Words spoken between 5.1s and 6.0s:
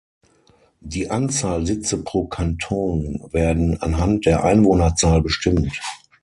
bestimmt.